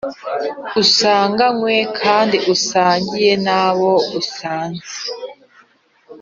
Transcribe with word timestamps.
Usanganywe 0.81 1.75
kandi 1.99 2.37
usangiye 2.55 3.31
n'abo 3.45 3.91
usanze 4.21 4.91